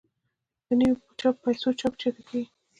د 0.67 0.69
نویو 0.79 1.39
پیسو 1.43 1.69
چاپ 1.79 1.93
چیرته 2.01 2.21
کیږي؟ 2.29 2.43